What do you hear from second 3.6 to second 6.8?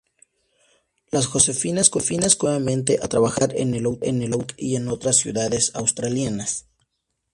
el Outback y en otras ciudades australianas.